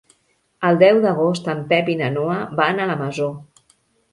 [0.69, 3.29] El deu d'agost en Pep i na Noa van a la Masó.